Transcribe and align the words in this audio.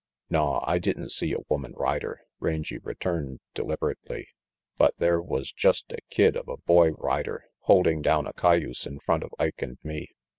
"Naw, 0.31 0.63
I 0.67 0.79
didn't 0.79 1.11
see 1.11 1.31
a 1.31 1.43
woman 1.47 1.73
rider," 1.73 2.21
Rangy 2.39 2.79
returned 2.79 3.39
deliberately, 3.53 4.29
"but 4.75 4.95
there 4.97 5.21
was 5.21 5.51
just 5.51 5.91
a 5.91 5.99
kid 6.09 6.35
of 6.35 6.47
a 6.49 6.57
boy 6.57 6.93
rider 6.93 7.45
holding 7.59 8.01
down 8.01 8.25
a 8.25 8.33
cayuse 8.33 8.87
in 8.87 8.99
front 8.99 9.21
of 9.23 9.29
Ike 9.37 9.61
and 9.61 9.77
me. 9.83 10.07